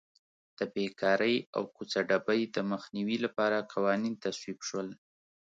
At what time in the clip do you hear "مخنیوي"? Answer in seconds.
2.71-3.17